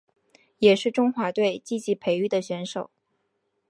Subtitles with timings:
[0.57, 2.89] 也是中华队积极培育的选手。